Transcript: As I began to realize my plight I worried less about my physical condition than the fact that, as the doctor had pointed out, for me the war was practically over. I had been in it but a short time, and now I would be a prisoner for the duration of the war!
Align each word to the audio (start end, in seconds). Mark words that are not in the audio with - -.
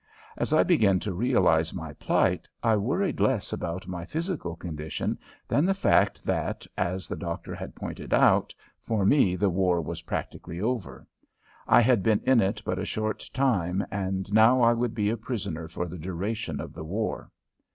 As 0.35 0.51
I 0.51 0.63
began 0.63 0.99
to 1.01 1.13
realize 1.13 1.75
my 1.75 1.93
plight 1.93 2.49
I 2.63 2.75
worried 2.75 3.19
less 3.19 3.53
about 3.53 3.87
my 3.87 4.03
physical 4.03 4.55
condition 4.55 5.19
than 5.47 5.63
the 5.63 5.75
fact 5.75 6.25
that, 6.25 6.65
as 6.75 7.07
the 7.07 7.15
doctor 7.15 7.53
had 7.53 7.75
pointed 7.75 8.11
out, 8.11 8.51
for 8.81 9.05
me 9.05 9.35
the 9.35 9.51
war 9.51 9.79
was 9.79 10.01
practically 10.01 10.59
over. 10.59 11.05
I 11.67 11.81
had 11.81 12.01
been 12.01 12.21
in 12.23 12.41
it 12.41 12.63
but 12.65 12.79
a 12.79 12.83
short 12.85 13.29
time, 13.31 13.85
and 13.91 14.33
now 14.33 14.61
I 14.61 14.73
would 14.73 14.95
be 14.95 15.11
a 15.11 15.17
prisoner 15.17 15.67
for 15.67 15.85
the 15.87 15.99
duration 15.99 16.59
of 16.59 16.73
the 16.73 16.83
war! 16.83 17.29